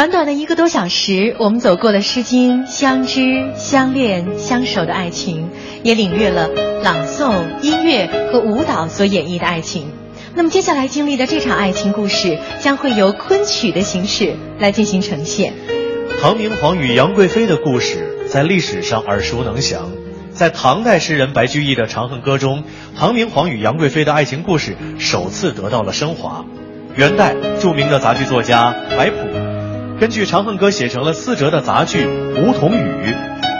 [0.00, 5.50] 短短的一个多小时，我们走过了《诗经》相知、相恋、相守的爱情，
[5.82, 6.48] 也领略了
[6.82, 9.88] 朗诵、音乐和舞蹈所演绎的爱情。
[10.34, 15.52] 那么接下来经历的这场爱情故事，将会由昆曲的形式来进行呈现。
[16.22, 19.90] 唐明皇与杨贵妃的故事在历史上耳熟能详，
[20.30, 22.64] 在唐代诗人白居易的《长恨歌》中，
[22.96, 26.46] 唐明皇与杨贵妃的爱情故事首次得到了升华。
[26.96, 29.49] 元代著名的杂剧作家白朴。
[30.00, 33.12] 根据《长恨歌》写成了四折的杂剧《梧桐雨》，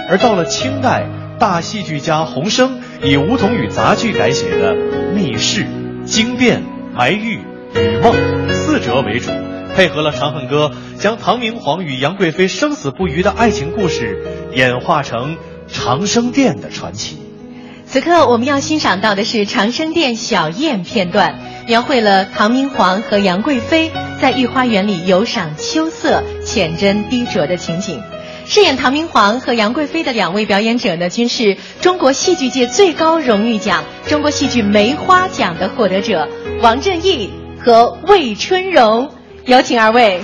[0.09, 1.07] 而到了清代，
[1.39, 4.73] 大戏剧家洪升以《梧桐雨》杂剧改写的
[5.13, 5.65] 《密室》
[6.05, 6.61] 《惊变》
[6.97, 7.37] 《埋玉》
[7.79, 8.15] 《雨梦》
[8.55, 9.31] 四折为主，
[9.77, 15.37] 配合了《长恨歌》，将唐明皇与杨贵妃生死不渝的爱情故事演化成
[15.69, 17.19] 长生殿的传奇。
[17.85, 21.39] 此刻我们要欣赏到的是长生殿小宴片段，
[21.71, 23.93] 描绘了唐明皇和杨贵妃。
[24.21, 28.03] 在御花园里游赏秋色，浅斟低酌的情景。
[28.45, 36.29] 饰演唐明皇和杨贵妃的两位表演者呢，均是中国戏剧界最高荣誉奖——中国戏剧梅花奖的获得者
[36.61, 37.31] 王振义
[37.65, 39.09] 和魏春荣。
[39.45, 40.21] 有请二位。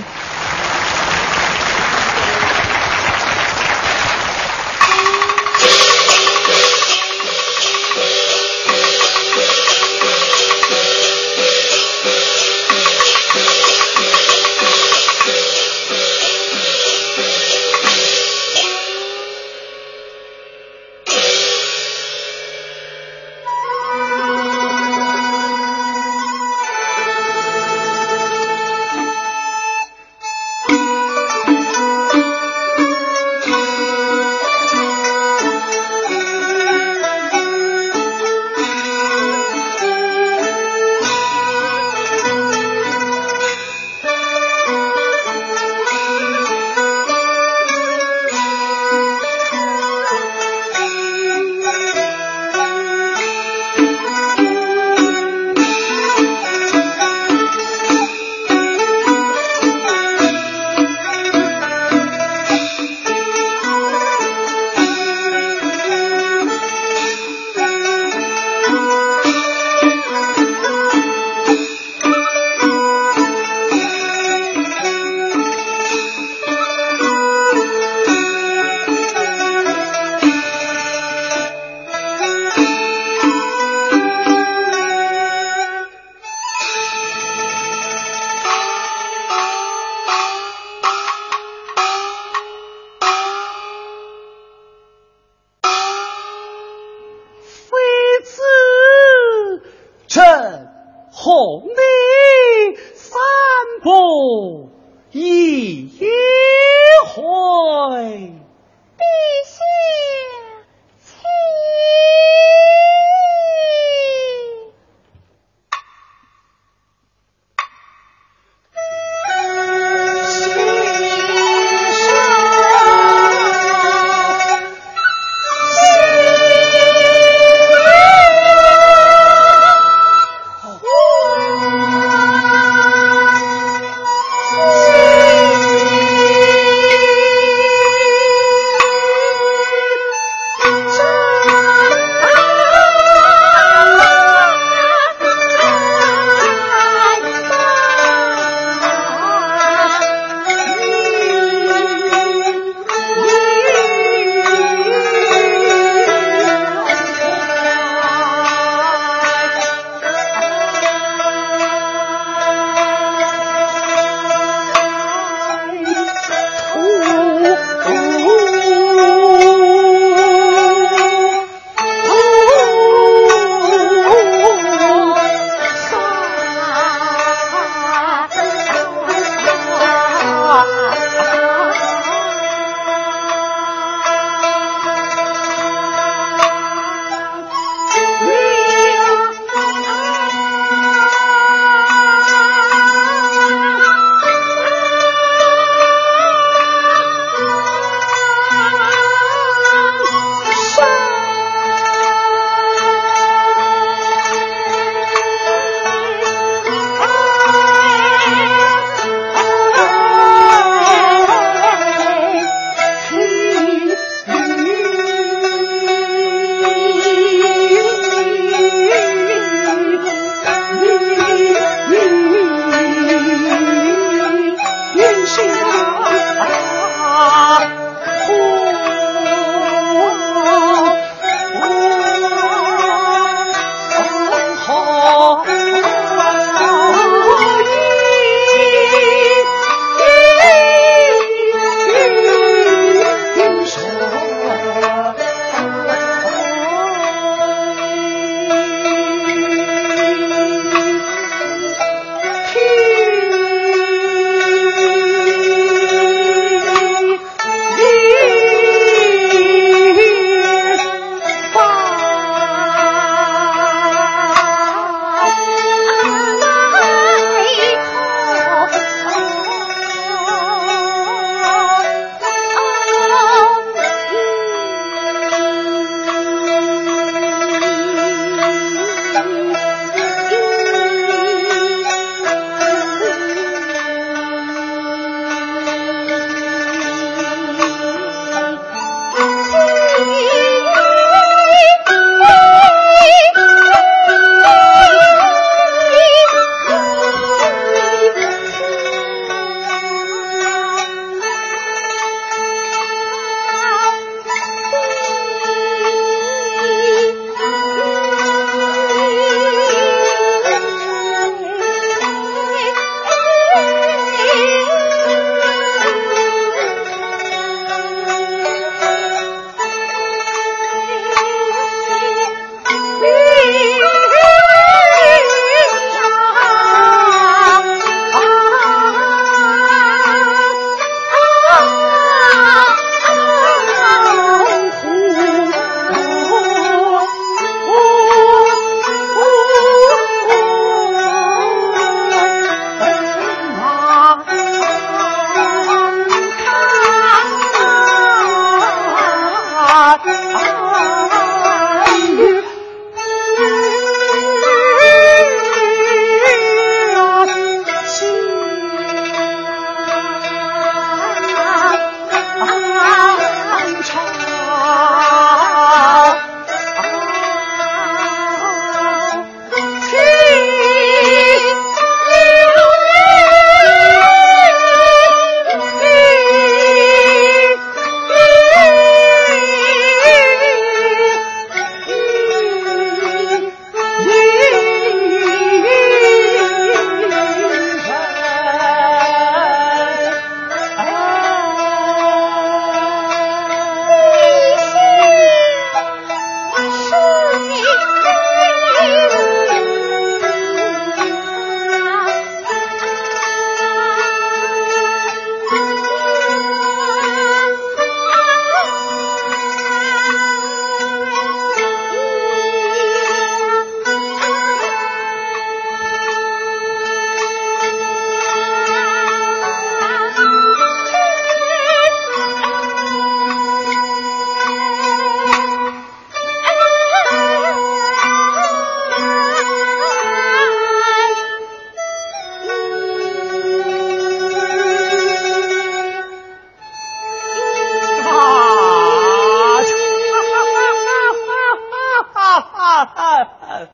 [105.57, 105.86] 一回。